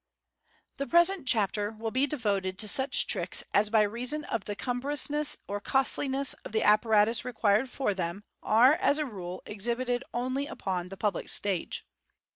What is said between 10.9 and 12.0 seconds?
public stage.